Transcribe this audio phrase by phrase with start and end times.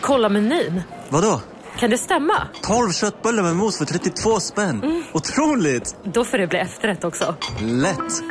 [0.00, 0.82] Kolla menyn.
[1.08, 1.40] Vadå?
[1.78, 2.34] Kan det stämma?
[2.62, 4.82] 12 köttbullar med mos för 32 spänn.
[4.82, 5.02] Mm.
[5.12, 5.96] Otroligt!
[6.04, 7.34] Då får det bli efterrätt också.
[7.60, 8.22] Lätt!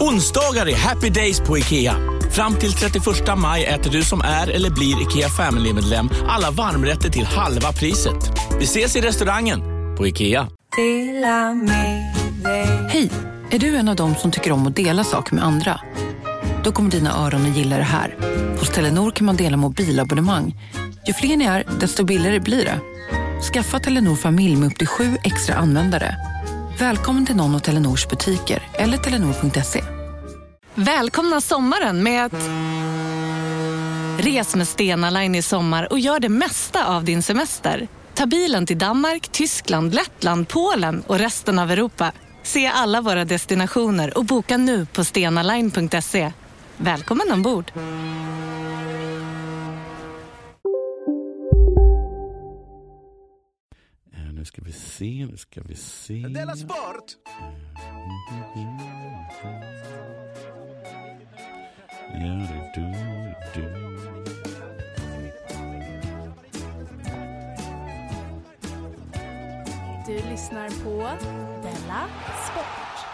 [0.00, 1.94] Onsdagar är happy days på IKEA.
[2.30, 3.04] Fram till 31
[3.36, 8.16] maj äter du som är eller blir IKEA Family-medlem alla varmrätter till halva priset.
[8.58, 9.60] Vi ses i restaurangen
[9.96, 10.48] på IKEA.
[12.88, 13.10] Hej!
[13.50, 15.80] Är du en av dem som tycker om att dela saker med andra?
[16.64, 18.16] Då kommer dina öron att gilla det här.
[18.58, 20.54] Hos Telenor kan man dela mobilabonnemang.
[21.06, 22.80] Ju fler ni är, desto billigare blir det.
[23.52, 26.16] Skaffa Telenor familj med upp till sju extra användare.
[26.78, 29.84] Välkommen till någon av Telenors butiker eller telenor.se.
[30.74, 32.32] Välkomna sommaren med att...
[34.24, 37.88] Res med Stena Line i sommar och gör det mesta av din semester.
[38.14, 42.12] Ta bilen till Danmark, Tyskland, Lettland, Polen och resten av Europa.
[42.42, 46.32] Se alla våra destinationer och boka nu på stenaline.se.
[46.76, 47.72] Välkommen ombord!
[54.44, 56.14] Nu ska vi se, nu ska vi se.
[56.14, 57.16] Della Sport!
[62.12, 62.92] Ja, du,
[63.54, 63.62] du.
[70.06, 71.24] Du lyssnar på
[71.62, 72.08] Della
[72.50, 73.06] Sport.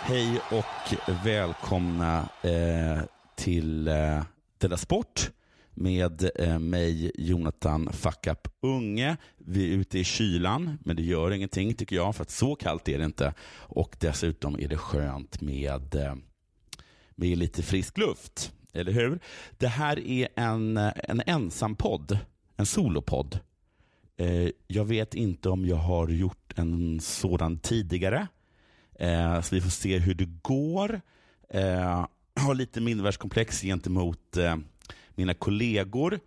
[0.00, 3.02] Hej och välkomna eh,
[3.36, 4.22] till eh,
[4.58, 5.30] Della Sport
[5.74, 9.16] med eh, mig, Jonathan Fuckup Unge.
[9.36, 12.88] Vi är ute i kylan, men det gör ingenting tycker jag, för att så kallt
[12.88, 13.34] är det inte.
[13.56, 16.14] Och dessutom är det skönt med, eh,
[17.14, 18.52] med lite frisk luft.
[18.72, 19.20] Eller hur?
[19.58, 22.18] Det här är en, en ensam podd,
[22.56, 23.38] en solopodd.
[24.16, 28.28] Eh, jag vet inte om jag har gjort en sådan tidigare.
[29.42, 31.00] Så vi får se hur det går.
[32.34, 34.56] Jag har lite mindervärdeskomplex gentemot eh,
[35.14, 36.20] mina kollegor.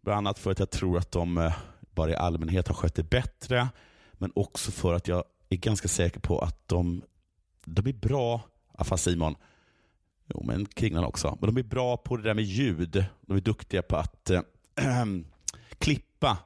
[0.00, 1.56] Bland annat för att jag tror att de eh,
[1.94, 3.68] bara i allmänhet har skött det bättre.
[4.12, 7.02] Men också för att jag är ganska säker på att de,
[7.64, 8.40] de är bra,
[8.72, 9.34] ah, fast Simon,
[10.26, 13.04] jo men Kringlan också, men de är bra på det där med ljud.
[13.20, 14.40] De är duktiga på att äh,
[15.78, 16.38] klippa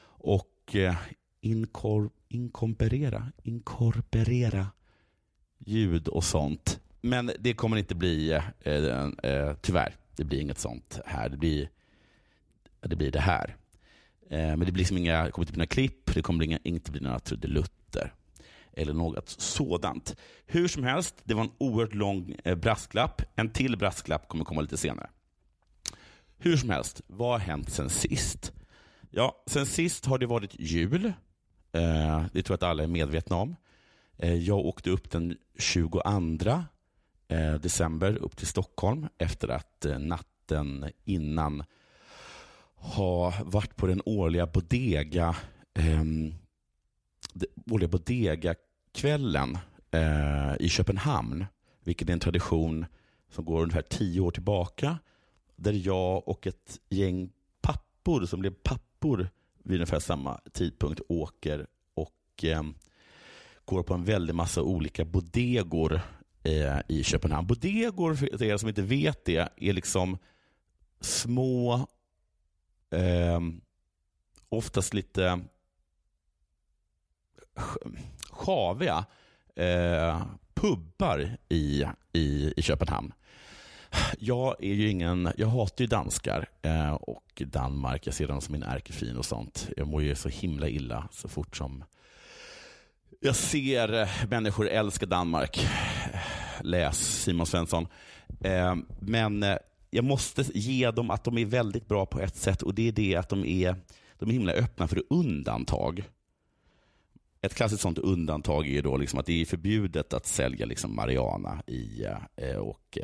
[0.00, 0.96] och eh, äh,
[1.40, 4.66] inkor, inkorporera, inkorporera
[5.58, 6.80] ljud och sånt.
[7.00, 11.28] Men det kommer inte bli, äh, äh, tyvärr, det blir inget sånt här.
[11.28, 11.70] Det blir
[12.80, 13.56] det, blir det här.
[14.30, 16.58] Eh, men det blir liksom inga, det kommer inte bli några klipp, det kommer inga,
[16.64, 18.14] inte bli några trudelutter
[18.72, 20.16] eller något sådant.
[20.46, 23.22] Hur som helst, det var en oerhört lång eh, brasklapp.
[23.34, 25.10] En till brasklapp kommer komma lite senare.
[26.38, 28.52] Hur som helst, vad har hänt sen sist?
[29.10, 31.04] Ja, sen sist har det varit jul.
[31.72, 33.56] Eh, det tror jag att alla är medvetna om.
[34.20, 36.00] Jag åkte upp den 22
[37.28, 41.64] Eh, december upp till Stockholm efter att eh, natten innan
[42.74, 45.36] ha varit på den årliga bodega
[45.74, 46.04] eh,
[47.70, 49.58] årliga bodega-kvällen
[49.90, 51.46] eh, i Köpenhamn,
[51.84, 52.86] vilket är en tradition
[53.30, 54.98] som går ungefär tio år tillbaka,
[55.56, 59.28] där jag och ett gäng pappor som blev pappor
[59.62, 62.62] vid ungefär samma tidpunkt åker och eh,
[63.64, 66.00] går på en väldig massa olika bodegor.
[66.48, 67.46] Eh, i Köpenhamn.
[67.46, 70.18] Bodegor, för er som inte vet det, är liksom
[71.00, 71.74] små,
[72.90, 73.40] eh,
[74.48, 75.40] oftast lite
[78.30, 79.04] sjaviga
[79.56, 80.22] eh,
[80.54, 83.12] pubbar i, i, i Köpenhamn.
[84.18, 88.06] Jag är ju ingen, jag hatar ju danskar eh, och Danmark.
[88.06, 89.68] Jag ser dem som min ärkefin och sånt.
[89.76, 91.84] Jag mår ju så himla illa så fort som
[93.20, 95.66] jag ser eh, människor älska Danmark.
[96.62, 97.86] Läs Simon Svensson.
[98.40, 99.56] Eh, men eh,
[99.90, 102.92] jag måste ge dem att de är väldigt bra på ett sätt och det är
[102.92, 103.76] det att de är,
[104.18, 106.04] de är himla öppna för undantag.
[107.40, 111.62] Ett klassiskt sånt undantag är då liksom att det är förbjudet att sälja liksom marijuana
[111.66, 112.98] i, eh, och,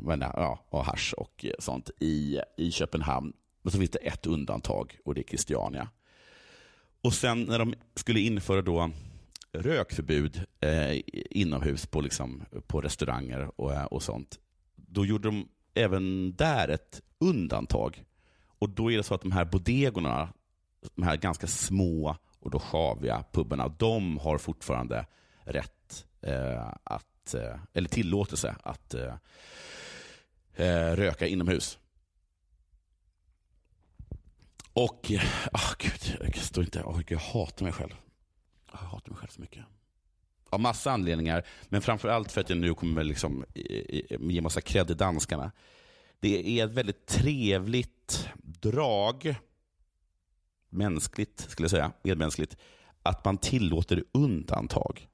[0.00, 3.32] men, ja, och hash och sånt i, i Köpenhamn.
[3.62, 5.88] Men så finns det ett undantag och det är Christiania.
[7.00, 8.90] Och sen när de skulle införa då
[9.52, 11.00] rökförbud eh,
[11.30, 14.38] inomhus på, liksom, på restauranger och, eh, och sånt,
[14.76, 18.04] då gjorde de även där ett undantag.
[18.58, 20.32] Och då är det så att de här bodegorna,
[20.94, 25.06] de här ganska små och då sjaviga pubarna, de har fortfarande
[25.44, 29.14] rätt eh, att, eh, eller tillåtelse att eh,
[30.54, 31.78] eh röka inomhus.
[34.72, 35.12] Och,
[35.52, 37.94] oh, gud, jag står inte, oh, jag hatar mig själv.
[38.72, 39.64] Jag hatar mig själv så mycket.
[40.50, 43.44] Av massa anledningar, men framförallt för att jag nu kommer liksom
[44.20, 45.52] ge massa cred till danskarna.
[46.20, 49.34] Det är ett väldigt trevligt drag,
[50.68, 52.56] mänskligt skulle jag säga, medmänskligt,
[53.02, 55.08] att man tillåter undantag.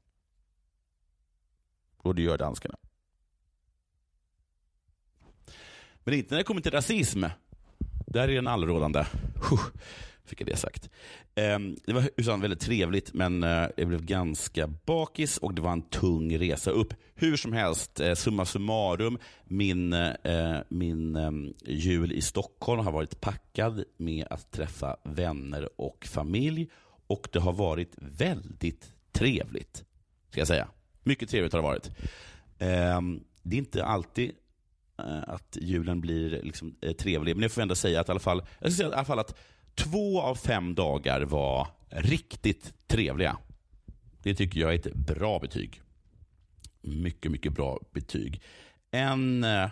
[1.96, 2.76] Och det gör danskarna.
[6.04, 7.24] Men inte när det kommer till rasism.
[8.06, 9.04] Där är den allrådande.
[10.26, 10.90] Fick jag det sagt.
[11.34, 15.72] Ehm, det var utan väldigt trevligt, men eh, jag blev ganska bakis och det var
[15.72, 16.94] en tung resa upp.
[17.14, 23.20] Hur som helst, eh, summa summarum, min, eh, min ehm, jul i Stockholm har varit
[23.20, 26.70] packad med att träffa vänner och familj
[27.06, 29.84] och det har varit väldigt trevligt,
[30.30, 30.68] ska jag säga.
[31.02, 31.90] Mycket trevligt har det varit.
[32.58, 34.32] Ehm, det är inte alltid
[35.26, 37.36] att julen blir liksom, trevlig.
[37.36, 39.18] Men jag får ändå säga att i alla fall, jag ska säga i alla fall
[39.18, 39.38] att
[39.74, 43.36] två av fem dagar var riktigt trevliga.
[44.22, 45.82] Det tycker jag är ett bra betyg.
[46.80, 48.42] Mycket, mycket bra betyg.
[48.90, 49.70] En, eh,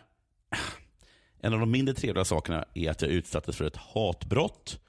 [1.40, 4.81] en av de mindre trevliga sakerna är att jag utsattes för ett hatbrott.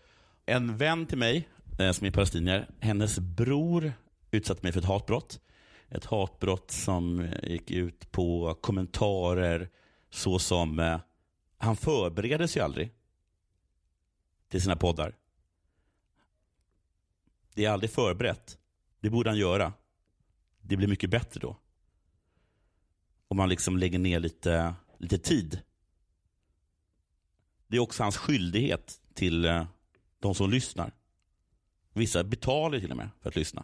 [0.45, 1.47] En vän till mig,
[1.79, 3.93] eh, som är palestinier, hennes bror
[4.31, 5.39] utsatte mig för ett hatbrott.
[5.89, 9.69] Ett hatbrott som eh, gick ut på kommentarer
[10.09, 10.99] såsom
[11.57, 12.91] han förberedde sig aldrig
[14.53, 15.15] till sina poddar.
[17.53, 18.57] Det är aldrig förberett.
[18.99, 19.73] Det borde han göra.
[20.61, 21.57] Det blir mycket bättre då.
[23.27, 25.61] Om man liksom lägger ner lite, lite tid.
[27.67, 29.65] Det är också hans skyldighet till eh,
[30.19, 30.91] de som lyssnar.
[31.93, 33.63] Vissa betalar till och med för att lyssna.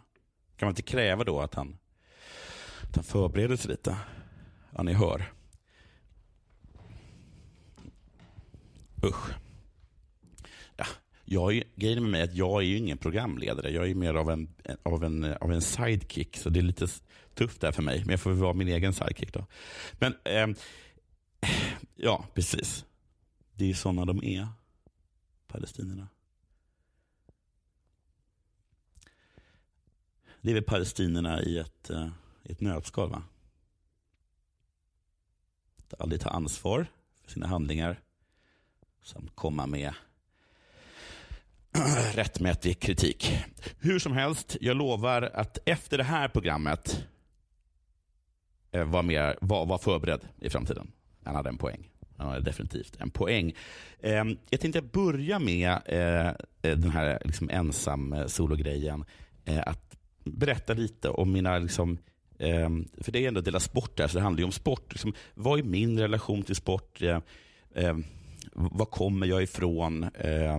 [0.56, 1.78] Kan man inte kräva då att han,
[2.82, 3.96] att han förbereder sig lite?
[4.76, 5.32] Ja, ni hör.
[9.04, 9.39] Usch.
[11.32, 13.70] Jag är, grejen med mig är att jag är ju ingen programledare.
[13.70, 16.88] Jag är mer av en, av en, av en sidekick, så det är lite
[17.34, 18.00] tufft där för mig.
[18.00, 19.46] Men jag får väl vara min egen sidekick då.
[19.92, 20.46] Men, eh,
[21.96, 22.84] ja, precis.
[23.54, 24.48] Det är ju sådana de är,
[25.46, 26.08] palestinierna.
[30.40, 32.08] Det är väl palestinierna i ett, eh,
[32.42, 33.22] i ett nötskal, va?
[35.76, 36.86] Att aldrig ta ansvar
[37.24, 38.00] för sina handlingar
[39.02, 39.94] samt komma med
[42.14, 43.38] rättmätig kritik.
[43.78, 47.04] Hur som helst, jag lovar att efter det här programmet
[48.72, 50.92] eh, var, mer, var, var förberedd i framtiden.
[51.24, 51.88] Han hade en poäng.
[52.16, 53.52] Han hade definitivt en poäng.
[54.00, 59.04] Eh, jag tänkte börja med eh, eh den här liksom ensam-sologrejen.
[59.44, 61.98] Eh, eh, att berätta lite om mina liksom,
[62.38, 64.92] ehm, för det är ändå Dela Sport där, så det handlar ju om sport.
[64.92, 67.02] Liksom, vad är min relation till sport?
[67.02, 67.20] Eh,
[67.74, 68.04] ehm,
[68.52, 70.02] var kommer jag ifrån?
[70.02, 70.58] Eh,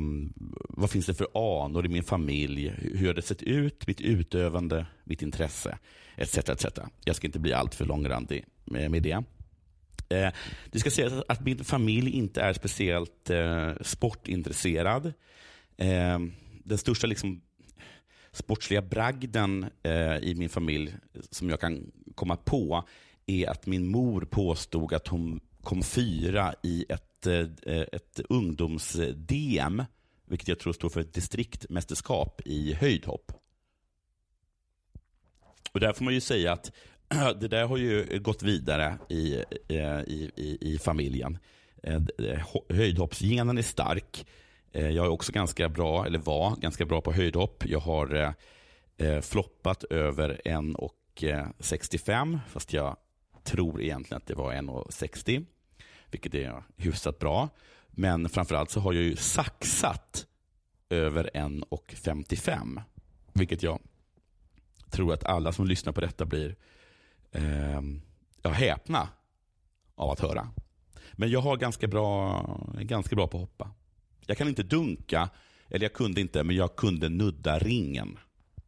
[0.70, 1.28] vad finns det för
[1.66, 2.74] anor i min familj?
[2.78, 3.88] Hur har det sett ut?
[3.88, 5.78] Mitt utövande, mitt intresse,
[6.16, 6.38] etc.
[6.38, 6.66] etc.
[7.06, 9.24] Jag ska inte bli alltför långrandig med, med det.
[10.10, 10.34] Eh,
[10.72, 15.14] det ska sägas att min familj inte är speciellt eh, sportintresserad.
[15.78, 16.20] Eh,
[16.64, 17.42] den största liksom,
[18.32, 20.96] sportsliga bragden eh, i min familj
[21.30, 22.84] som jag kan komma på
[23.26, 29.84] är att min mor påstod att hon kom fyra i ett, ett, eh, ett ungdoms-DM,
[30.26, 33.32] vilket jag tror står för ett distriktmästerskap i höjdhopp.
[35.72, 36.72] Och där får man ju säga att
[37.40, 39.36] det där har ju gått vidare i,
[39.68, 41.38] eh, i, i, i familjen.
[41.84, 42.02] Eh,
[42.70, 44.26] höjdhoppsgenen är stark.
[44.74, 47.64] Jag är också ganska bra, eller var ganska bra på höjdhopp.
[47.66, 48.34] Jag har
[49.22, 52.98] floppat över 1,65 fast jag
[53.44, 55.46] tror egentligen att det var 1,60
[56.12, 57.50] vilket är hyfsat bra.
[57.88, 60.26] Men framförallt så har jag ju saxat
[60.90, 62.82] över 1,55
[63.34, 63.80] vilket jag
[64.90, 66.56] tror att alla som lyssnar på detta blir
[67.32, 67.82] eh,
[68.42, 69.10] ja, häpna
[69.96, 70.50] av att höra.
[71.12, 72.46] Men jag har ganska bra,
[72.82, 73.72] ganska bra på att hoppa.
[74.26, 75.30] Jag kan inte dunka,
[75.70, 78.20] eller jag kunde inte, men jag kunde nudda ringen.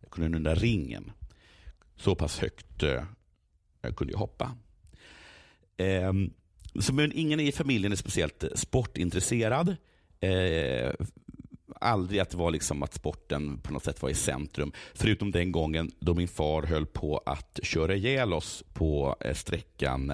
[0.02, 1.12] Jag kunde nudda ringen.
[1.96, 3.04] Så pass högt eh,
[3.96, 4.58] kunde jag hoppa.
[5.78, 6.14] Eh,
[6.80, 9.75] så, men ingen i familjen är speciellt eh, sportintresserad.
[10.20, 10.92] Eh,
[11.82, 14.72] aldrig att det var liksom att sporten på något sätt var i centrum.
[14.94, 20.13] Förutom den gången då min far höll på att köra ihjäl oss på eh, sträckan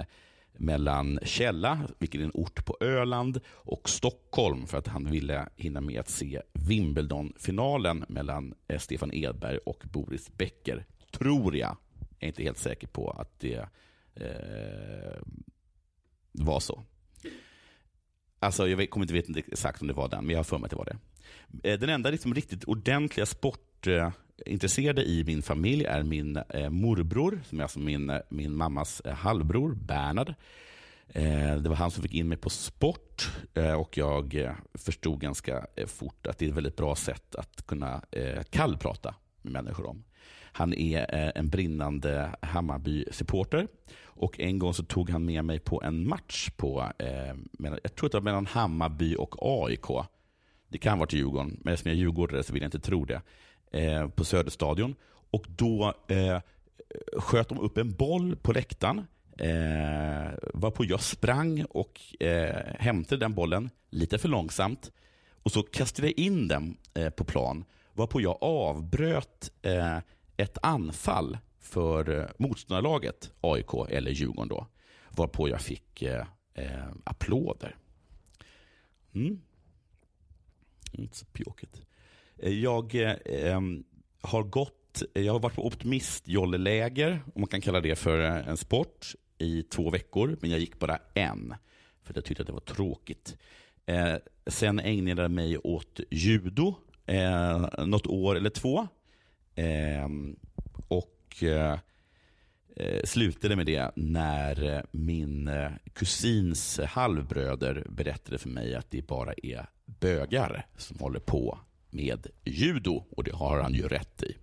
[0.58, 5.82] mellan Källa, vilket är en ort på Öland, och Stockholm för att han ville hinna
[5.82, 10.86] med att se Wimbledon-finalen mellan eh, Stefan Edberg och Boris Becker.
[11.12, 11.78] Tror jag.
[12.00, 13.68] Jag är inte helt säker på att det
[14.16, 15.22] eh,
[16.32, 16.84] var så.
[18.40, 20.66] Alltså, jag kommer inte veta exakt om det var den, men jag har för mig
[20.66, 20.98] att det var det.
[21.64, 27.60] Eh, den enda liksom riktigt ordentliga sportintresserade i min familj är min eh, morbror, som
[27.60, 30.34] är alltså min, eh, min mammas halvbror, Bernhard.
[31.64, 33.30] Det var han som fick in mig på sport
[33.78, 38.02] och jag förstod ganska fort att det är ett väldigt bra sätt att kunna
[38.50, 40.04] kallprata med människor om.
[40.51, 43.68] Han är eh, en brinnande Hammarby-supporter
[44.03, 47.36] och en gång så tog han med mig på en match på, eh,
[47.84, 50.06] jag tror att det var mellan Hammarby och AIK.
[50.68, 53.06] Det kan vara till Djurgården, men eftersom jag är djurgårdare så vill jag inte tro
[53.06, 53.22] det.
[53.72, 54.96] Eh, på Söderstadion.
[55.32, 56.39] Och då eh,
[57.18, 59.08] sköt de upp en boll på läktaren.
[59.38, 64.91] Eh, varpå jag sprang och eh, hämtade den bollen lite för långsamt.
[65.44, 67.65] Och så kastade jag in den eh, på plan.
[67.94, 69.98] Varpå jag avbröt eh,
[70.39, 74.67] ett anfall för eh, motståndarlaget, AIK eller Djurgården då.
[75.10, 77.75] Varpå jag fick eh, eh, applåder.
[79.15, 79.41] Mm.
[80.91, 81.81] Inte så pjåkigt.
[82.38, 83.62] Eh, jag eh,
[84.22, 88.58] har gått, jag har varit på optimistjolleläger, om man kan kalla det för eh, en
[88.58, 90.38] sport, i två veckor.
[90.41, 91.55] Men jag gick bara en,
[92.03, 93.38] för jag tyckte att det var tråkigt.
[93.86, 94.15] Eh,
[94.48, 98.88] sen ägnade jag mig åt judo, eh, något år eller två.
[99.60, 100.36] Ehm,
[100.88, 101.80] och eh,
[102.75, 109.08] eh, slutade med det när eh, min eh, kusins halvbröder berättade för mig att det
[109.08, 114.36] bara är bögar som håller på med judo och det har han ju rätt i.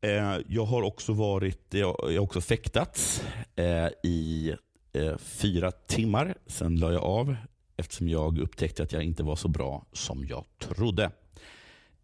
[0.00, 3.24] Eh, Jag har också varit, jag har också fäktats
[3.56, 4.54] eh, i
[4.92, 6.34] eh, fyra timmar.
[6.46, 7.36] Sen la jag av
[7.76, 11.10] eftersom jag upptäckte att jag inte var så bra som jag trodde.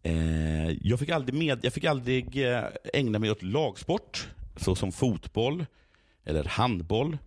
[0.03, 2.63] Eh, Jag fick aldrig, med, jag fick aldrig eh,
[2.93, 5.65] ägna mig åt lagsport såsom fotboll
[6.23, 7.17] eller handboll.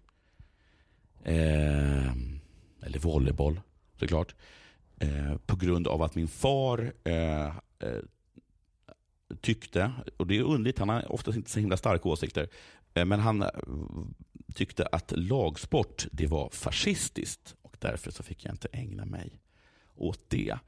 [1.25, 2.13] Eh,
[2.83, 3.61] Eller volleyboll
[3.99, 4.35] såklart.
[4.99, 7.53] Eh, På grund av att min far eh, eh,
[9.41, 12.49] tyckte, och det är underligt, han har oftast inte så himla starka åsikter,
[12.95, 13.49] eh, men han eh,
[14.55, 19.41] tyckte att lagsport det var fascistiskt och därför så fick jag inte ägna mig
[19.95, 20.59] åt det.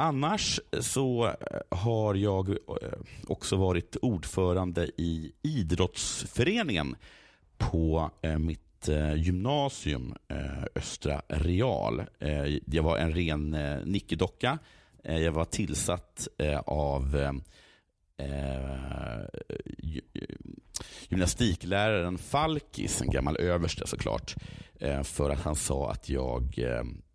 [0.00, 1.34] Annars så eh,
[1.68, 2.56] har jag eh,
[3.26, 6.96] också varit ordförande i idrottsföreningen
[7.58, 10.14] på eh, mitt gymnasium,
[10.74, 12.02] Östra Real.
[12.64, 13.50] Jag var en ren
[13.84, 14.58] nickedocka.
[15.02, 16.28] Jag var tillsatt
[16.66, 17.32] av
[21.08, 24.34] gymnastikläraren Falkis, en gammal överste såklart,
[25.02, 26.58] för att han sa att jag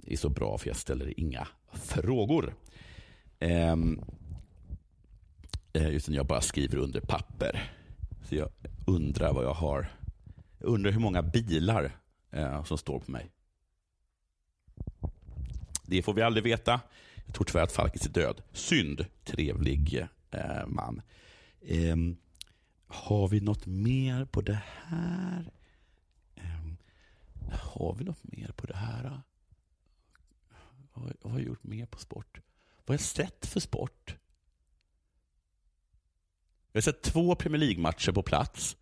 [0.08, 2.56] är så bra för jag ställer inga frågor.
[3.40, 4.02] Ehm,
[5.74, 7.72] eh, jag bara skriver under papper.
[8.24, 8.50] Så jag
[8.88, 9.92] undrar vad jag har.
[10.60, 11.92] Jag undrar hur många bilar
[12.32, 13.32] eh, som står på mig.
[15.84, 16.82] Det får vi aldrig veta.
[17.26, 18.42] Jag tror tyvärr att Falkis är död.
[18.54, 19.06] Synd.
[19.24, 21.02] Trevlig eh, man.
[21.62, 21.96] Eh,
[22.88, 25.52] har vi något mer på det här?
[26.36, 26.70] Eh,
[27.52, 29.22] har vi något mer på det här?
[30.96, 32.42] Vad, vad har jag gjort mer på sport?
[32.78, 34.18] Vad har jag sett för sport?
[36.72, 38.78] Jag har sett två Premier League-matcher på plats.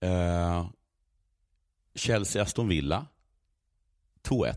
[0.00, 0.70] Eh,
[1.94, 3.06] Chelsea-Aston Villa.
[4.22, 4.56] 2-1.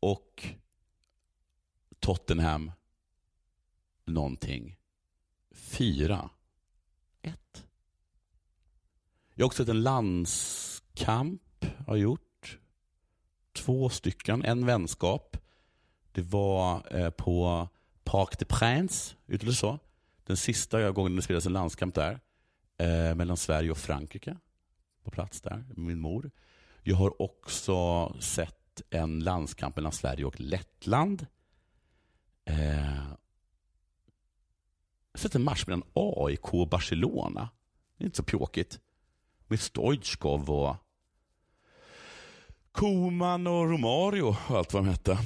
[0.00, 0.48] Och
[1.98, 2.72] Tottenham
[4.04, 4.78] någonting.
[5.50, 6.28] 4-1.
[9.34, 11.64] Jag har också sett en landskamp.
[11.86, 12.33] Har gjort.
[13.64, 14.44] Två stycken.
[14.44, 15.36] En vänskap.
[16.12, 17.68] Det var eh, på
[18.04, 19.78] Parc des Princes, uttalar så?
[20.24, 22.20] Den sista gången det spelades en landskamp där.
[22.78, 24.36] Eh, mellan Sverige och Frankrike.
[25.04, 26.30] På plats där, med min mor.
[26.82, 31.26] Jag har också sett en landskamp mellan Sverige och Lettland.
[32.44, 32.96] Eh,
[35.12, 37.48] jag har sett en match mellan AIK och Barcelona.
[37.96, 38.80] Det är inte så pjåkigt.
[39.46, 40.76] Med Stoitjkov och
[42.74, 45.18] Koman och Romario och allt vad de hette.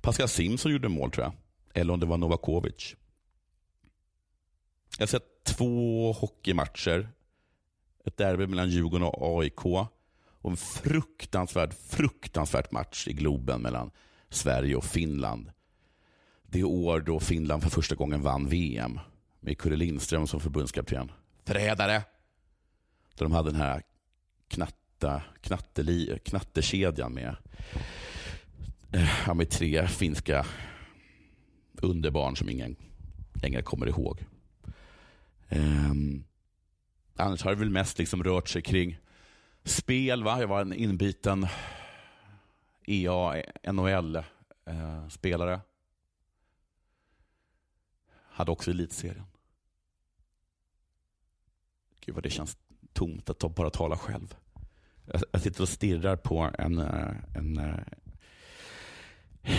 [0.00, 1.32] Pascal Simson gjorde mål tror jag.
[1.74, 2.96] Eller om det var Novakovic.
[4.98, 7.08] Jag har sett två hockeymatcher.
[8.04, 9.64] Ett derby mellan Djurgården och AIK.
[9.64, 13.90] Och en fruktansvärd, fruktansvärd match i Globen mellan
[14.28, 15.52] Sverige och Finland.
[16.42, 19.00] Det år då Finland för första gången vann VM.
[19.40, 21.12] Med Kurre Lindström som förbundskapten.
[21.44, 22.02] Förrädare!
[23.14, 23.82] Då de hade den här
[25.02, 27.36] knatta, knatteli, knattekedjan med,
[28.92, 30.46] eh, ja, med tre finska
[31.72, 32.76] underbarn som ingen
[33.34, 34.24] längre kommer ihåg.
[35.48, 36.24] Um,
[37.16, 38.98] annars har det väl mest liksom rört sig kring
[39.64, 40.24] spel.
[40.24, 40.40] Va?
[40.40, 41.46] Jag var en inbiten
[42.86, 43.42] EA,
[43.72, 45.52] NHL-spelare.
[45.52, 45.60] Eh,
[48.28, 49.26] Hade också elitserien.
[52.00, 52.56] Gud vad det känns
[52.92, 54.34] tomt att bara tala själv.
[55.04, 57.78] Jag, sitter och stirrar på en, eh, en, eh,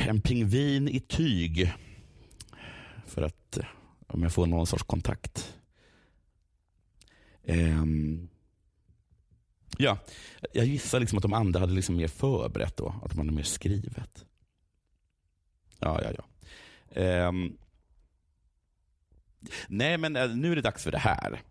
[0.08, 1.74] en pingvin i tyg.
[3.06, 3.66] För att eh,
[4.08, 5.58] om jag får någon sorts kontakt.
[7.44, 8.30] Um,
[9.78, 9.98] ja,
[10.54, 12.96] jag gissar liksom att de andra hade liksom mer förberett då.
[13.04, 14.26] Att de hade mer skrivet.
[15.80, 17.28] Ja, ja, ja.
[17.28, 17.58] Um,
[19.68, 21.42] nej, men nu är det dags för det här.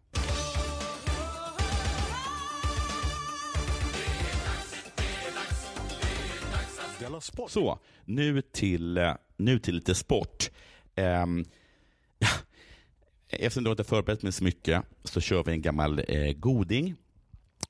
[7.49, 10.51] Så, nu till, eh, nu till lite sport.
[10.97, 11.45] Um,
[13.29, 16.95] eftersom du inte förberett mig så mycket så kör vi en gammal eh, goding.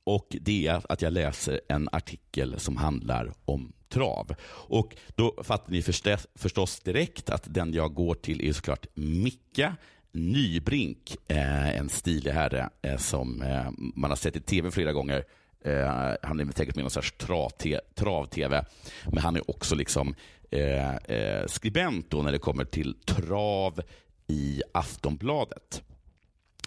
[0.04, 4.34] Och Det är att jag läser en artikel som handlar om trav.
[4.44, 9.66] Och Då fattar ni förstås, förstås direkt att den jag går till är såklart Micke
[10.12, 15.24] Nybrink, eh, en stilig herre eh, som eh, man har sett i tv flera gånger
[15.64, 17.14] Eh, han är säkert med i någon sorts
[17.94, 18.64] trav-tv,
[19.06, 20.14] men han är också liksom
[20.50, 23.80] eh, eh, skribent då när det kommer till trav
[24.26, 25.82] i Aftonbladet.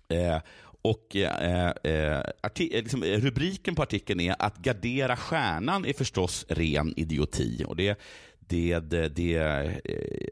[0.08, 0.38] Eh,
[0.82, 6.46] och eh, eh, eh liksom, eh, Rubriken på artikeln är att gardera stjärnan är förstås
[6.50, 7.64] ren idioti.
[7.68, 8.00] Och det,
[8.40, 9.72] det, det, det, eh,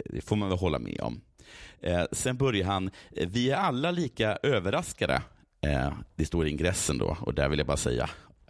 [0.05, 1.21] det får man väl hålla med om.
[2.11, 5.21] sen börjar han, vi är alla lika överraskade.
[6.15, 8.09] det står i ingressen då och där vill jag bara säga,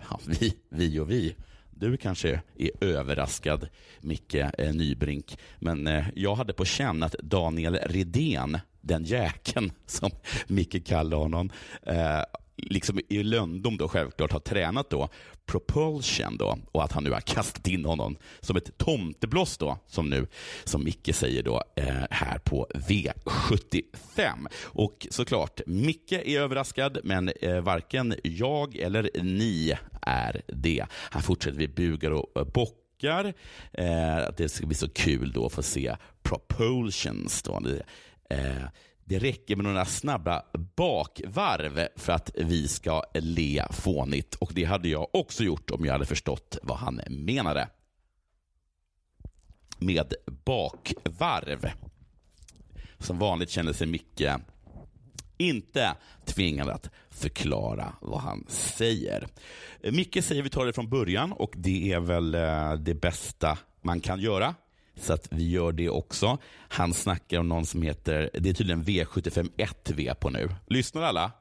[0.10, 1.36] ja, vi, vi och vi.
[1.72, 3.67] Du kanske är överraskad,
[4.01, 10.12] Micke eh, Nybrink, men eh, jag hade på känn att Daniel Redén, den jäkeln som
[10.48, 11.50] Micke kallar honom,
[11.83, 12.22] eh,
[12.57, 15.10] liksom i löndom då självklart har tränat då
[15.45, 20.10] propulsion då och att han nu har kastat in honom som ett tomtebloss då som
[20.10, 20.27] nu,
[20.63, 24.48] som Micke säger då, eh, här på V75.
[24.63, 30.86] Och såklart, Micke är överraskad, men eh, varken jag eller ni är det.
[30.91, 33.33] Han fortsätter vi bugar och eh, bockar.
[33.72, 37.41] Eh, det ska bli så kul då att få se propulsions.
[37.41, 37.62] Då.
[38.29, 38.63] Eh,
[39.06, 40.44] det räcker med några snabba
[40.76, 44.36] bakvarv för att vi ska le fånigt.
[44.36, 47.70] Och det hade jag också gjort om jag hade förstått vad han menade.
[49.78, 50.13] Med
[50.46, 51.70] bakvarv.
[52.98, 54.30] Som vanligt känner sig Micke
[55.38, 59.28] inte tvingad att förklara vad han säger.
[59.92, 64.00] Micke säger vi tar det från början och det är väl eh, det bästa man
[64.00, 64.56] kan göra.
[64.95, 66.38] Så att vi gör det också.
[66.67, 70.49] Han snackar om någon som heter, det är tydligen V751V på nu.
[70.67, 71.32] Lyssnar alla?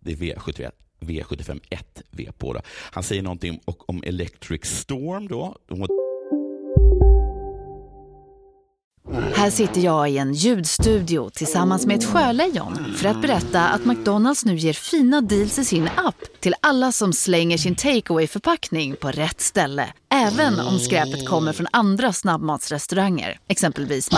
[0.00, 0.70] Det är V751.
[1.00, 2.30] V751, V.
[2.38, 2.52] på.
[2.52, 2.60] Då.
[2.68, 5.28] Han säger någonting om Electric Storm.
[5.28, 5.56] då.
[9.34, 14.44] Här sitter jag i en ljudstudio tillsammans med ett sjölejon för att berätta att McDonalds
[14.44, 19.08] nu ger fina deals i sin app till alla som slänger sin takeaway förpackning på
[19.08, 19.88] rätt ställe.
[20.14, 24.10] Även om skräpet kommer från andra snabbmatsrestauranger, exempelvis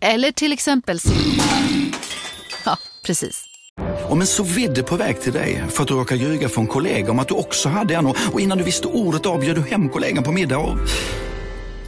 [0.00, 0.98] Eller till exempel
[2.64, 3.44] Ja, precis.
[4.08, 7.10] Om en så vidde på väg till dig för att du råkar ljuga från kollega
[7.10, 10.24] om att du också hade en och innan du visste ordet av du hem kollegan
[10.24, 10.78] på middag och...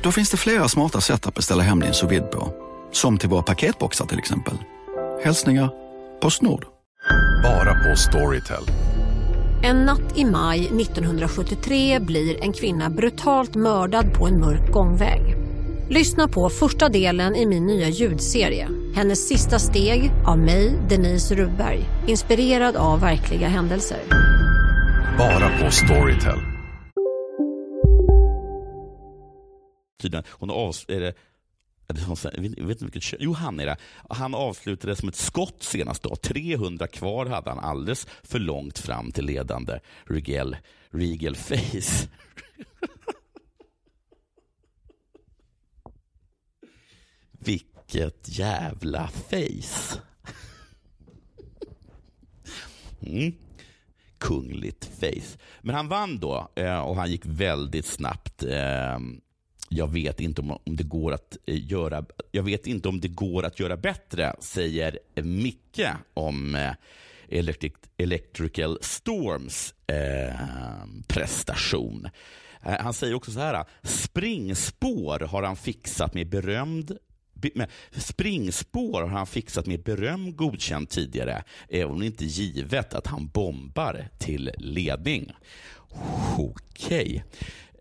[0.07, 2.53] Då finns det flera smarta sätt att beställa hem din sous på.
[2.93, 4.55] Som till våra paketboxar till exempel.
[5.25, 5.71] Hälsningar
[6.21, 6.67] Postnord.
[7.43, 8.63] Bara på Storytel.
[9.63, 15.37] En natt i maj 1973 blir en kvinna brutalt mördad på en mörk gångväg.
[15.91, 18.69] Lyssna på första delen i min nya ljudserie.
[18.95, 21.85] Hennes sista steg av mig, Denise Rubberg.
[22.07, 23.99] Inspirerad av verkliga händelser.
[25.19, 26.56] Bara på Storytel.
[30.07, 30.25] Tydligen.
[30.31, 31.07] Hon avslutade...
[31.07, 31.15] är det,
[32.57, 33.19] jag vet inte vilket kön.
[33.23, 33.77] Jo, han är det.
[34.11, 36.17] Han avslutade som ett skott senast då.
[36.17, 40.57] 300 kvar hade han alldeles för långt fram till ledande Regal,
[40.91, 42.09] Regal Face.
[47.39, 50.01] Vilket jävla face.
[53.01, 53.33] Mm.
[54.19, 55.39] Kungligt face.
[55.61, 58.43] Men han vann då eh, och han gick väldigt snabbt.
[58.43, 59.21] Ehm,
[59.69, 63.09] jag vet inte om, om det går att eh, göra jag vet inte om det
[63.09, 66.73] går att göra bättre, säger Micke om eh,
[67.29, 70.35] Electric, Electrical Storms eh,
[71.09, 72.09] prestation.
[72.63, 76.99] Eh, han säger också så här, springspår har han fixat med berömd
[77.91, 83.07] Springspår har han fixat med beröm godkänt tidigare, även om det inte är givet att
[83.07, 85.33] han bombar till ledning.
[86.39, 87.25] Okej.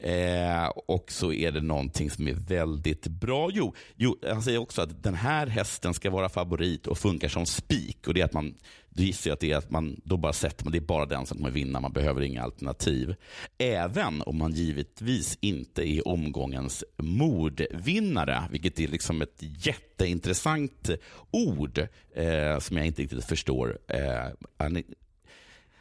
[0.02, 3.50] Eh, och så är det någonting som är väldigt bra.
[3.54, 7.46] Jo, jo, han säger också att den här hästen ska vara favorit och funkar som
[7.46, 8.08] spik.
[8.08, 8.56] Och det är att man,
[8.90, 11.06] då gissar jag att det är att man då bara sätter man, det är bara
[11.06, 13.16] den som kommer vinna, man behöver inga alternativ.
[13.58, 20.90] Även om man givetvis inte är omgångens mordvinnare, vilket är liksom ett jätteintressant
[21.32, 23.78] ord eh, som jag inte riktigt förstår.
[23.88, 24.68] Eh,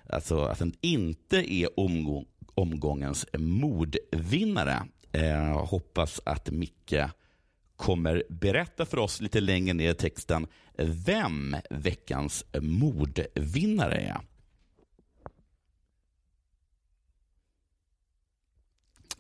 [0.09, 4.87] alltså att den inte är omgång, omgångens mordvinnare.
[5.13, 7.11] Eh, hoppas att Micke
[7.77, 14.21] kommer berätta för oss lite längre ner i texten vem veckans mordvinnare är.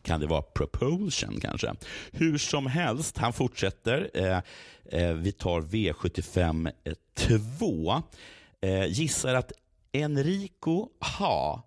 [0.03, 1.75] Kan det vara propulsion kanske?
[2.13, 4.11] Hur som helst, han fortsätter.
[4.15, 4.41] Eh,
[4.85, 6.71] eh, vi tar V75
[7.59, 8.03] 2.
[8.61, 9.53] Eh, gissar att
[9.93, 11.63] Enrico Ha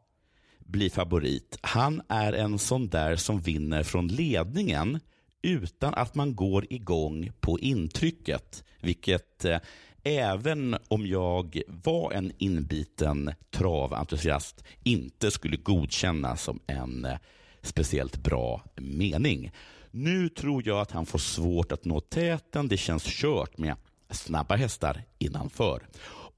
[0.67, 1.58] bli favorit.
[1.62, 4.99] Han är en sån där som vinner från ledningen
[5.41, 8.63] utan att man går igång på intrycket.
[8.82, 9.60] Vilket eh,
[10.03, 17.17] även om jag var en inbiten traventusiast inte skulle godkänna som en eh,
[17.62, 19.51] speciellt bra mening.
[19.91, 22.67] Nu tror jag att han får svårt att nå täten.
[22.67, 23.75] Det känns kört med
[24.10, 25.88] snabba hästar innanför.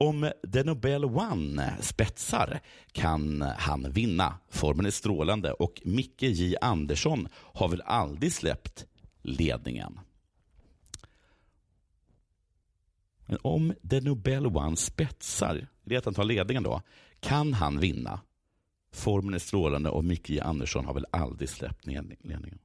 [0.04, 2.60] Om The Nobel One spetsar
[2.92, 4.38] kan han vinna.
[4.48, 8.86] Formen är strålande och Micke J Andersson har väl aldrig släppt
[9.22, 10.00] ledningen.
[13.26, 16.82] Men om The Nobel One spetsar, det är att han tar ledningen då,
[17.20, 18.20] kan han vinna.
[18.92, 22.58] Formen är strålande och Micke J Andersson har väl aldrig släppt ledningen.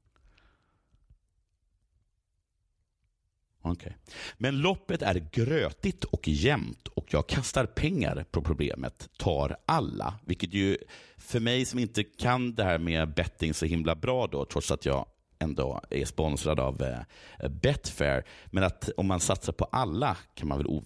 [3.71, 3.91] Okay.
[4.38, 10.19] Men loppet är grötigt och jämnt och jag kastar pengar på problemet, tar alla.
[10.25, 10.78] Vilket ju
[11.17, 14.86] för mig som inte kan det här med betting så himla bra då, trots att
[14.86, 15.06] jag
[15.39, 18.23] ändå är sponsrad av eh, Betfair.
[18.45, 20.82] Men att om man satsar på alla kan man väl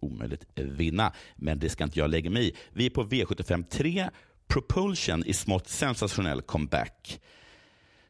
[0.00, 1.12] omöjligt eh, vinna.
[1.36, 2.56] Men det ska inte jag lägga mig i.
[2.72, 4.10] Vi är på V75 3.
[4.46, 7.20] Propulsion i smått sensationell comeback.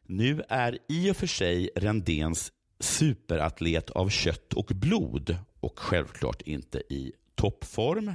[0.05, 6.77] Nu är i och för sig Rendens superatlet av kött och blod och självklart inte
[6.89, 8.13] i toppform.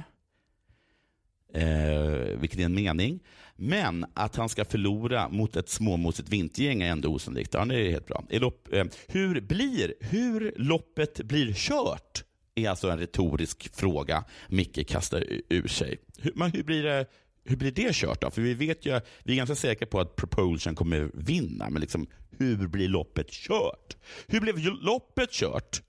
[1.53, 3.19] Eh, vilket är en mening.
[3.55, 7.53] Men att han ska förlora mot ett småmosigt vintergäng är ändå osannolikt.
[7.53, 8.23] Ja, det är helt bra.
[8.29, 12.23] Lopp, eh, hur, blir, hur loppet blir kört
[12.55, 15.97] är alltså en retorisk fråga Micke kastar ur sig.
[16.19, 17.05] Hur, men hur blir det
[17.47, 18.31] hur blir det kört då?
[18.31, 22.07] För vi vet ju, vi är ganska säkra på att Propulsion kommer vinna, men liksom,
[22.29, 23.97] hur blir loppet kört?
[24.27, 25.81] Hur blev loppet kört?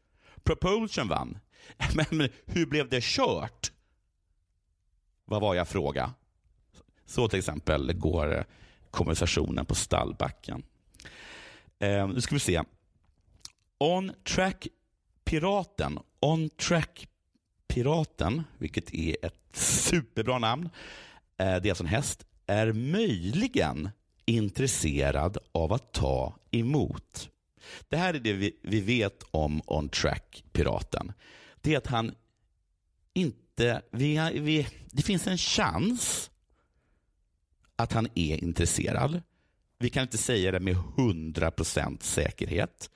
[0.43, 1.39] Propulsion vann.
[1.95, 3.73] Men, men hur blev det kört?
[5.25, 6.15] Vad var jag fråga?
[7.07, 8.45] Så till exempel går
[8.91, 10.63] konversationen på stallbacken.
[11.79, 12.63] Eh, nu ska vi se.
[13.79, 14.67] On Track
[15.25, 17.09] Piraten, On Track
[17.67, 20.69] Piraten, vilket är ett superbra namn,
[21.39, 23.91] Eh, det är alltså en häst, är möjligen
[24.25, 27.31] intresserad av att ta emot.
[27.89, 31.13] Det här är det vi, vi vet om On Track-piraten.
[31.61, 32.15] Det är att han
[33.13, 33.83] inte...
[33.91, 36.31] Vi, vi, det finns en chans
[37.77, 39.23] att han är intresserad.
[39.79, 42.91] Vi kan inte säga det med 100% säkerhet,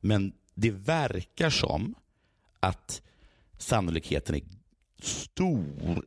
[0.00, 1.94] men det verkar som
[2.60, 3.02] att
[3.58, 4.42] sannolikheten är
[5.02, 6.04] stor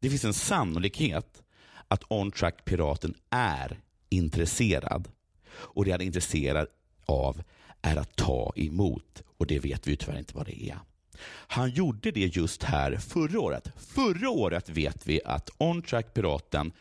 [0.00, 1.42] det finns en sannolikhet
[1.88, 5.08] att on-track-piraten är intresserad.
[5.52, 6.66] Och det han är intresserad
[7.06, 7.42] av
[7.82, 10.78] är att ta emot och det vet vi tyvärr inte vad det är.
[11.26, 13.72] Han gjorde det just här förra året.
[13.76, 16.72] Förra året vet vi att on-track-piraten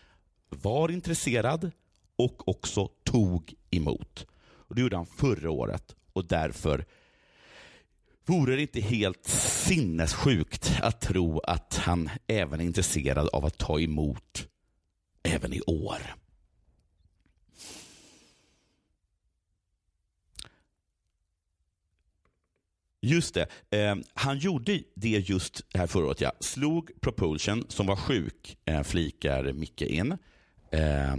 [0.50, 1.72] var intresserad
[2.16, 4.26] och också tog emot.
[4.42, 6.86] Och Det gjorde han förra året och därför
[8.26, 13.80] Vore det inte helt sinnessjukt att tro att han även är intresserad av att ta
[13.80, 14.48] emot
[15.24, 16.16] även i år?
[23.02, 23.48] Just det.
[23.70, 26.22] Eh, han gjorde det just här förra året.
[26.22, 26.32] Ja.
[26.40, 30.18] Slog Propulsion, som var sjuk, eh, flikar Micke in.
[30.72, 31.16] Eh,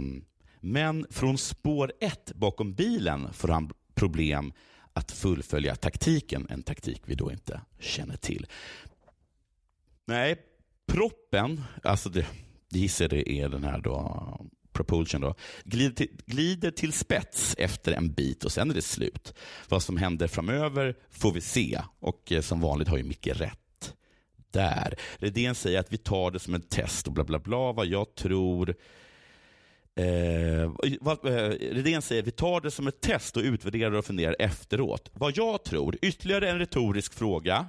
[0.59, 4.53] men från spår ett bakom bilen får han problem
[4.93, 8.47] att fullfölja taktiken, en taktik vi då inte känner till.
[10.05, 10.35] Nej,
[10.87, 12.25] proppen, alltså det,
[12.69, 18.13] gissar det är den här då, propulsion då, glider till, glider till spets efter en
[18.13, 19.33] bit och sen är det slut.
[19.69, 23.57] Vad som händer framöver får vi se och eh, som vanligt har ju Micke rätt
[24.51, 24.95] där.
[25.17, 27.71] Redén säger att vi tar det som ett test och bla bla bla.
[27.71, 28.75] Vad jag tror
[29.95, 34.35] Eh, vad, eh, Redén säger vi tar det som ett test och utvärderar och funderar
[34.39, 35.09] efteråt.
[35.13, 37.67] Vad jag tror, ytterligare en retorisk fråga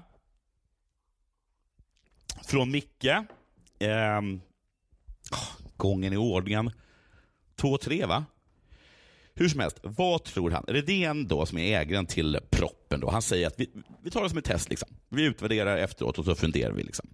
[2.44, 3.04] från Micke.
[3.78, 4.20] Eh,
[5.76, 6.70] gången i ordningen.
[7.56, 8.24] Två, tre va?
[9.34, 10.64] Hur som helst, vad tror han?
[10.68, 13.70] Redén då, som är ägaren till proppen, då, han säger att vi,
[14.02, 14.70] vi tar det som ett test.
[14.70, 14.88] Liksom.
[15.08, 16.82] Vi utvärderar efteråt och så funderar vi.
[16.82, 17.08] Liksom.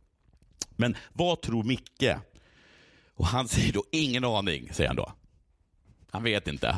[0.77, 2.05] Men vad tror Micke?
[3.19, 5.13] Och han säger då ingen aning, säger han då.
[6.11, 6.77] Han vet inte.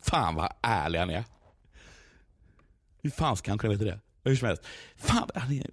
[0.00, 1.24] Fan vad ärlig han är.
[3.02, 4.00] Hur fan ska han kunna veta det?
[4.24, 4.62] Hur som helst.
[4.96, 5.66] Fan, han är...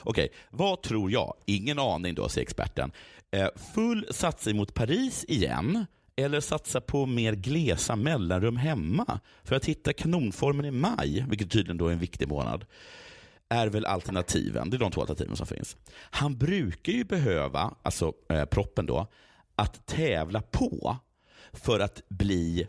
[0.00, 1.34] Okej, vad tror jag?
[1.46, 2.92] Ingen aning då, säger experten.
[3.30, 9.64] Eh, full satsning mot Paris igen eller satsa på mer glesa mellanrum hemma för att
[9.64, 12.64] hitta kanonformen i maj, vilket tydligen då är en viktig månad,
[13.48, 14.70] är väl alternativen.
[14.70, 15.76] Det är de två alternativen som finns.
[15.94, 19.06] Han brukar ju behöva, alltså eh, proppen då,
[19.54, 20.96] att tävla på
[21.52, 22.68] för att bli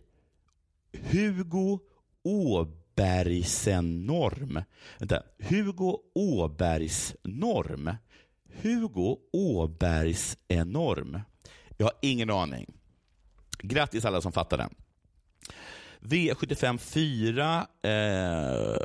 [0.91, 1.79] Hugo
[2.23, 4.63] Åbergsen-norm.
[4.99, 7.95] Vänta, Hugo Åbergs-norm.
[8.62, 11.19] Hugo Åbergsenorm.
[11.77, 12.73] Jag har ingen aning.
[13.59, 14.75] Grattis alla som fattar den.
[15.99, 17.67] V75 4.
[17.81, 18.77] Eh,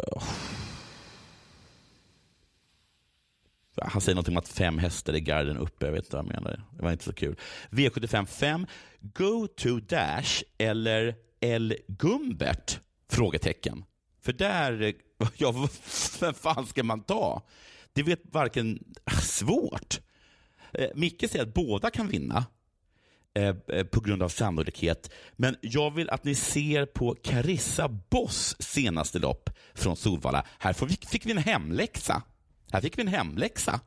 [3.82, 5.86] han säger någonting om att fem hästar i garden uppe.
[5.86, 6.64] Jag vet inte vad han menar.
[6.76, 7.36] Det var inte så kul.
[7.70, 8.66] V75 5.
[9.00, 12.80] Go to Dash eller El Gumbert?
[13.08, 13.84] Frågetecken.
[14.20, 14.94] För där, eh,
[15.36, 15.68] ja,
[16.20, 17.42] vem fan ska man ta?
[17.92, 20.00] Det vet varken ah, svårt.
[20.72, 22.44] Eh, Micke säger att båda kan vinna
[23.38, 25.10] Eh, eh, på grund av sannolikhet.
[25.36, 30.46] Men jag vill att ni ser på Carissa Boss senaste lopp från Solvalla.
[30.58, 32.22] Här vi, fick vi en hemläxa.
[32.72, 33.80] Här fick vi en hemläxa.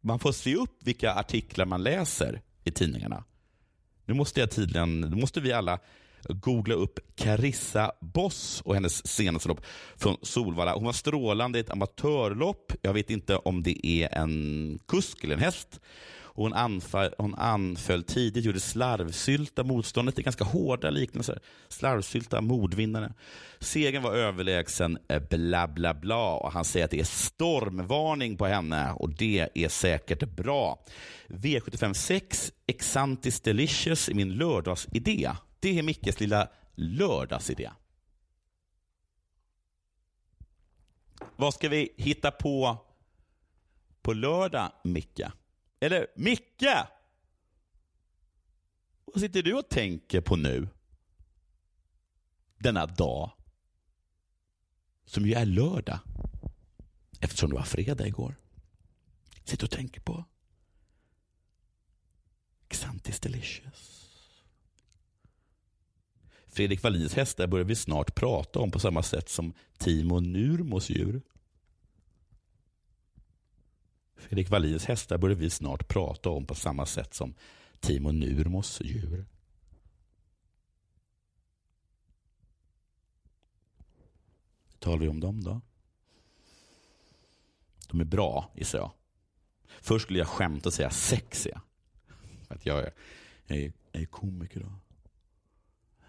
[0.00, 3.24] Man får se upp vilka artiklar man läser i tidningarna.
[4.04, 5.78] Nu måste jag tydligen, nu måste vi alla
[6.28, 10.74] googla upp Carissa Boss och hennes senaste lopp från Solvalla.
[10.74, 12.72] Hon var strålande i ett amatörlopp.
[12.82, 15.80] Jag vet inte om det är en kusk eller en häst.
[16.38, 20.16] Hon, anfall, hon anföll tidigt, gjorde slarvsylta motståndet.
[20.16, 21.40] Det är ganska hårda liknelser.
[21.68, 23.12] Slarvsylta mordvinnare.
[23.60, 26.34] Segern var överlägsen, eh, bla bla bla.
[26.34, 30.84] Och han säger att det är stormvarning på henne och det är säkert bra.
[31.28, 35.30] V75 6, Exantis Delicious, är min lördagsidé.
[35.60, 37.70] Det är Mickes lilla lördagsidé.
[41.36, 42.78] Vad ska vi hitta på
[44.02, 45.20] på lördag, Micke?
[45.80, 46.66] Eller Micke!
[49.04, 50.68] Vad sitter du och tänker på nu?
[52.58, 53.30] Denna dag.
[55.04, 55.98] Som ju är lördag.
[57.20, 58.34] Eftersom det var fredag igår.
[59.44, 60.24] Sitter och tänker på
[62.68, 63.97] Xantis Delicious.
[66.58, 71.22] Fredrik Wallins hästar börjar vi snart prata om på samma sätt som Timo Nurmos djur.
[74.16, 77.34] Fredrik Wallins hästar börjar vi snart prata om på samma sätt som
[77.80, 79.26] Timo Nurmos djur.
[84.68, 85.60] Hur talar vi om dem då?
[87.88, 88.90] De är bra, gissar jag.
[89.80, 91.62] Först skulle jag skämta och säga sexiga.
[92.48, 92.92] Att jag är,
[93.46, 94.72] jag är, jag är komiker då.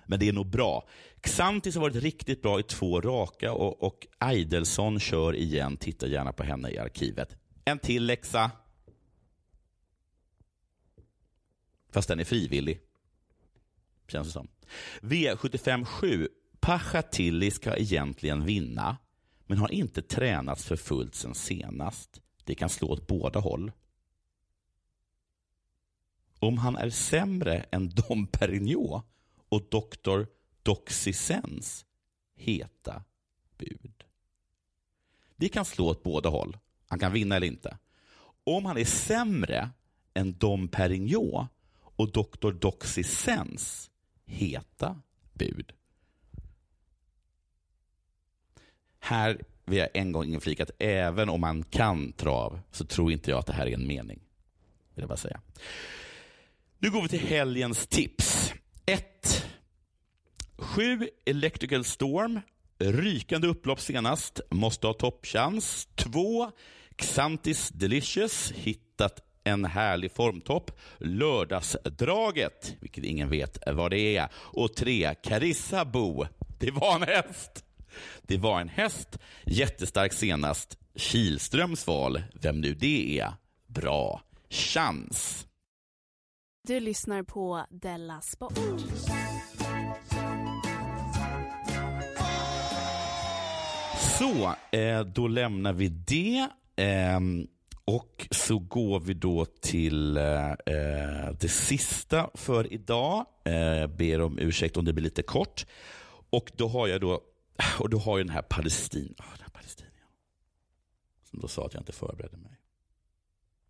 [0.10, 0.88] Men det är nog bra.
[1.22, 5.78] Xantis har varit riktigt bra i två raka och, och Eidelsson kör igen.
[5.78, 7.36] Titta gärna på henne i arkivet.
[7.65, 8.52] En till läxa.
[11.91, 12.80] Fast den är frivillig.
[14.08, 14.48] Känns det som.
[15.02, 16.28] V75 7.
[17.52, 18.98] Ska egentligen vinna,
[19.45, 22.22] men har inte tränats för fullt sen senast.
[22.43, 23.72] Det kan slå åt båda håll.
[26.39, 29.02] Om han är sämre än Dom Perignon
[29.50, 30.26] och Dr.
[30.64, 31.86] Doxysens
[32.36, 33.04] heta
[33.58, 34.04] bud.
[35.36, 36.58] Det kan slå åt båda håll.
[36.88, 37.78] Han kan vinna eller inte.
[38.44, 39.70] Om han är sämre
[40.14, 42.52] än Dom Perignon och Dr.
[42.52, 43.90] Doxysens
[44.26, 45.02] heta
[45.34, 45.74] bud.
[49.00, 53.32] Här vill jag en gång inflika att även om man kan trav så tror inte
[53.32, 54.20] jag att det här är en mening.
[54.94, 55.42] Vill jag bara säga.
[56.78, 58.38] Nu går vi till helgens tips.
[58.89, 59.45] 1.
[60.58, 62.39] 7 Electrical Storm.
[62.80, 64.41] Rykande upplopp senast.
[64.52, 65.88] Måste ha toppchans.
[65.95, 66.52] 2.
[66.95, 68.52] Xantis Delicious.
[68.52, 70.71] Hittat en härlig formtopp.
[70.97, 74.30] Lördagsdraget, vilket ingen vet vad det är.
[74.34, 76.25] Och tre, Carissa Bo.
[76.60, 77.65] Det var en häst.
[78.21, 79.17] Det var en häst.
[79.45, 80.78] Jättestark senast.
[80.95, 83.34] Kilströms val, vem nu det är.
[83.67, 85.49] Bra chans.
[86.62, 88.58] Du lyssnar på Della Sport.
[94.17, 96.50] Så, eh, då lämnar vi det.
[96.76, 97.48] Ehm,
[97.86, 103.26] och så går vi då till eh, eh, det sista för idag.
[103.98, 105.65] Ber om ursäkt om det blir lite kort.
[106.30, 107.22] Och då har jag då,
[107.80, 110.08] och då har jag den här Palestin, oh, den här Palestiniern.
[111.24, 112.60] Som då sa att jag inte förberedde mig.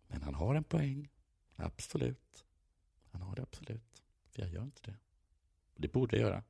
[0.08, 1.08] Men han har en poäng.
[1.56, 2.44] Absolut.
[3.12, 4.02] Han har det absolut.
[4.34, 4.94] För jag gör inte det.
[5.76, 6.42] Det borde jag göra.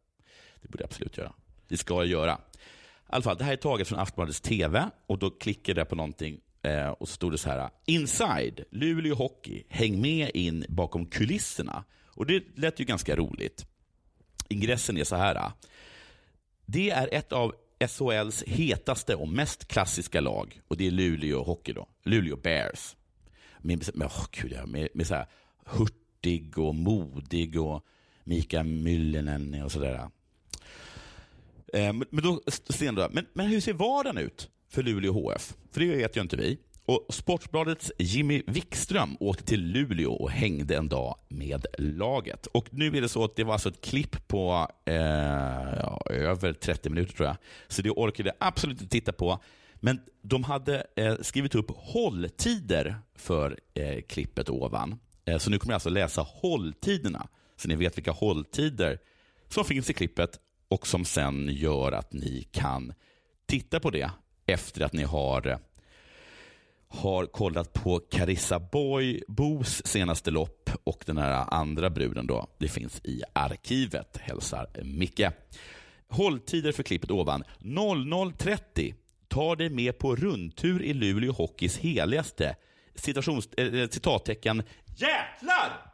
[0.62, 1.32] Det borde jag absolut göra.
[1.68, 2.32] Det ska jag göra.
[2.32, 5.96] I alla fall, det här är taget från Aftonbladets TV och då klickade jag på
[5.96, 7.70] någonting eh, och så stod det så här.
[7.86, 11.84] Inside, Luleå Hockey, häng med in bakom kulisserna.
[12.04, 13.66] Och det lät ju ganska roligt.
[14.48, 15.34] Ingressen är så här.
[15.36, 15.52] Ah.
[16.66, 17.54] Det är ett av
[17.88, 21.88] SHLs hetaste och mest klassiska lag och det är Luleå Hockey då.
[22.04, 22.96] Luleå Bears.
[23.58, 25.26] Med, med, oh, Gud, med, med så här
[26.20, 27.84] hurtig och modig och
[28.24, 30.08] Mika Myllinen och sådär.
[31.72, 32.40] Eh, men, men, då,
[33.10, 35.54] men, men hur ser vardagen ut för Luleå HF?
[35.72, 36.58] För det vet ju inte vi.
[36.86, 42.46] Och Sportbladets Jimmy Wikström åkte till Luleå och hängde en dag med laget.
[42.46, 44.94] Och Nu är det så att det var alltså ett klipp på eh,
[45.76, 47.36] ja, över 30 minuter tror jag.
[47.68, 49.38] Så det orkade jag absolut inte titta på.
[49.74, 54.98] Men de hade eh, skrivit upp hålltider för eh, klippet ovan.
[55.24, 57.28] Eh, så nu kommer jag alltså läsa hålltiderna.
[57.56, 58.98] Så ni vet vilka hålltider
[59.48, 62.92] som finns i klippet och som sen gör att ni kan
[63.46, 64.10] titta på det
[64.46, 65.60] efter att ni har
[66.90, 72.26] har kollat på Carissa Boy, Bos senaste lopp och den här andra bruden.
[72.26, 72.46] då.
[72.58, 75.26] Det finns i arkivet, hälsar Micke.
[76.08, 77.44] Hålltider för klippet ovan.
[77.58, 78.94] 00.30
[79.28, 82.56] tar dig med på rundtur i Luleå Hockeys heligaste
[83.00, 84.62] citations, äh, citattecken
[84.96, 85.86] jäklar!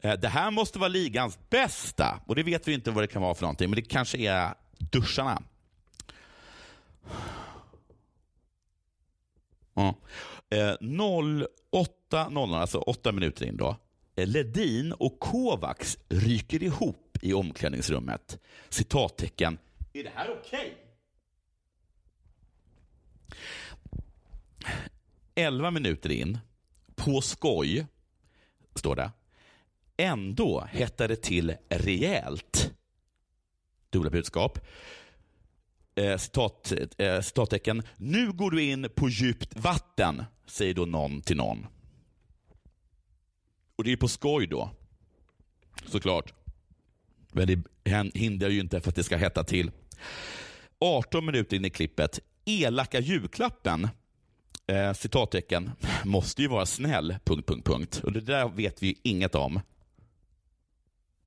[0.00, 3.34] Det här måste vara ligans bästa och det vet vi inte vad det kan vara
[3.34, 5.42] för någonting, men det kanske är duscharna.
[9.74, 9.94] Ja.
[10.50, 13.76] Eh, 08.00, alltså åtta minuter in då.
[14.16, 18.38] Ledin och Kovacs ryker ihop i omklädningsrummet.
[18.68, 19.58] Citattecken.
[19.92, 20.58] Är det här okej?
[20.58, 20.72] Okay?
[25.38, 26.38] 11 minuter in,
[26.94, 27.86] på skoj,
[28.74, 29.10] står det.
[29.96, 32.72] Ändå hettar det till rejält.
[33.90, 34.58] Dubbla budskap.
[35.94, 37.82] Eh, citat, eh, citattecken.
[37.96, 41.66] Nu går du in på djupt vatten, säger då någon till någon.
[43.76, 44.70] Och det är på skoj då,
[45.86, 46.34] såklart.
[47.32, 47.62] Men det
[48.14, 49.70] hindrar ju inte för att det ska hetta till.
[50.78, 52.20] 18 minuter in i klippet.
[52.44, 53.88] Elaka julklappen
[54.68, 55.70] eh, citattecken,
[56.04, 58.00] måste ju vara snäll, punkt, punkt, punkt.
[58.04, 59.60] Och det där vet vi ju inget om.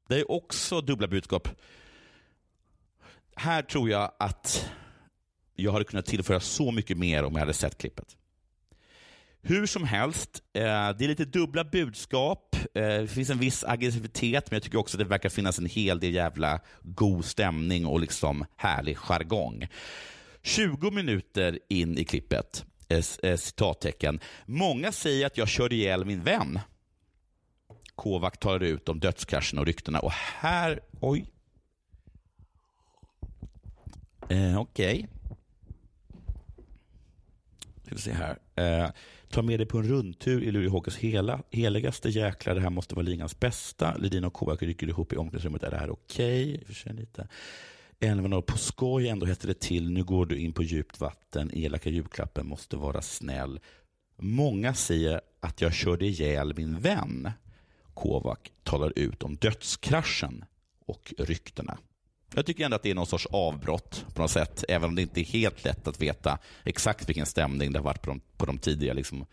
[0.08, 1.48] Det är också dubbla budskap.
[3.36, 4.72] Här tror jag att
[5.56, 8.18] jag hade kunnat tillföra så mycket mer om jag hade sett klippet.
[9.44, 12.56] Hur som helst, eh, det är lite dubbla budskap.
[12.74, 15.66] Eh, det finns en viss aggressivitet, men jag tycker också att det verkar finnas en
[15.66, 19.68] hel del jävla god stämning och liksom härlig jargong.
[20.44, 24.20] 20 minuter in i klippet Eh, eh, citattecken.
[24.46, 26.60] Många säger att jag körde ihjäl min vän.
[27.96, 31.32] Kovac talar ut om dödskraschen och ryktena och här, oj.
[34.30, 34.60] Eh, Okej.
[34.60, 35.08] Okay.
[37.86, 38.38] Ska vi se här.
[38.56, 38.90] Eh,
[39.30, 42.56] ta med dig på en rundtur i Luleå Hockeys hela, heligaste jäklar.
[42.56, 43.98] Det här måste vara ligans bästa.
[43.98, 45.64] Ledin och Kovac rycker ihop i omklädningsrummet.
[45.64, 46.64] Är det här okej?
[46.70, 46.94] Okay?
[46.94, 47.28] lite.
[48.04, 49.92] Elvan på skoj ändå hette det till.
[49.92, 51.52] Nu går du in på djupt vatten.
[51.54, 53.60] Elaka julklappen måste vara snäll.
[54.18, 57.32] Många säger att jag körde ihjäl min vän.
[57.94, 60.46] Kovac talar ut om dödskraschen
[60.86, 61.78] och ryktena.
[62.36, 65.02] Jag tycker ändå att det är någon sorts avbrott på något sätt, även om det
[65.02, 68.46] inte är helt lätt att veta exakt vilken stämning det har varit på de, på
[68.46, 69.26] de tidiga liksom,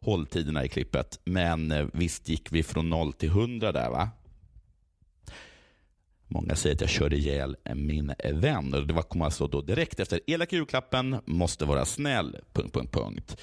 [0.00, 1.20] hålltiderna i klippet.
[1.24, 4.10] Men eh, visst gick vi från 0 till 100 där va?
[6.28, 8.74] Många säger att jag körde ihjäl min vän.
[8.74, 13.36] Och det kom alltså då direkt efter elaka julklappen, måste vara snäll, punkt, punkt, punkt.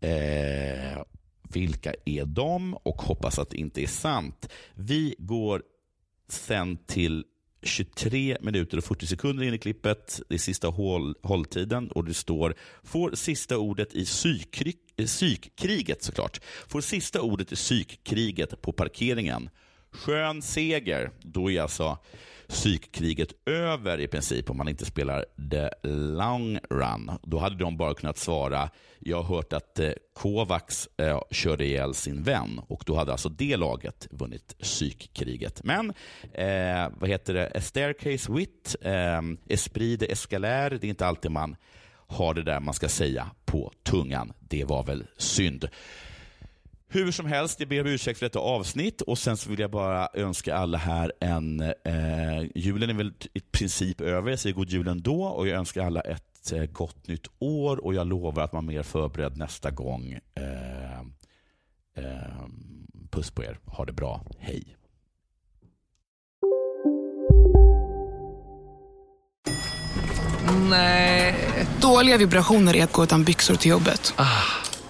[0.00, 1.02] Eh,
[1.42, 2.74] vilka är de?
[2.74, 4.48] Och hoppas att det inte är sant.
[4.74, 5.62] Vi går
[6.28, 7.24] sen till
[7.62, 10.20] 23 minuter och 40 sekunder in i klippet.
[10.28, 14.06] Det är sista håll, hålltiden och det står får sista ordet i
[14.96, 16.40] eh, psykkriget såklart.
[16.68, 19.50] Får sista ordet i psykkriget på parkeringen.
[19.96, 21.10] Skön seger.
[21.22, 21.98] Då är alltså
[22.48, 27.10] psykkriget över i princip om man inte spelar the long run.
[27.22, 31.94] Då hade de bara kunnat svara, jag har hört att eh, Kovacs eh, körde ihjäl
[31.94, 35.64] sin vän och då hade alltså det laget vunnit psykkriget.
[35.64, 35.92] Men
[36.32, 41.30] eh, vad heter det, A staircase wit, eh, esprit de escalaire, det är inte alltid
[41.30, 41.56] man
[42.08, 44.32] har det där man ska säga på tungan.
[44.40, 45.68] Det var väl synd.
[46.88, 49.70] Hur som helst, jag ber om ursäkt för detta avsnitt och sen så vill jag
[49.70, 51.60] bara önska alla här en...
[51.60, 55.86] Eh, julen är väl i princip över, jag säger god jul ändå och jag önskar
[55.86, 59.70] alla ett eh, gott nytt år och jag lovar att man är mer förberedd nästa
[59.70, 60.18] gång.
[60.34, 61.00] Eh,
[62.04, 62.46] eh,
[63.10, 64.76] puss på er, ha det bra, hej.
[70.70, 71.34] Nej.
[71.80, 74.14] Dåliga vibrationer är att gå utan byxor till jobbet.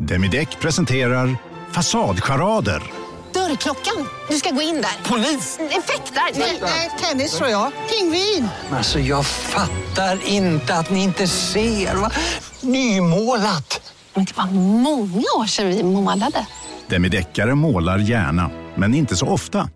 [0.00, 1.36] Demideck presenterar
[1.72, 2.82] Fasadcharader.
[3.32, 4.08] Dörrklockan.
[4.28, 5.10] Du ska gå in där.
[5.10, 5.58] Polis?
[5.70, 6.38] Effektar?
[6.64, 7.72] Nej, tennis tror jag.
[7.90, 8.48] Pingvin.
[8.72, 11.94] Alltså jag fattar inte att ni inte ser.
[11.94, 12.10] Va?
[12.60, 13.92] Nymålat.
[14.14, 16.46] Men det var många år sedan vi målade.
[16.88, 19.68] Demideckare målar gärna, men inte så ofta.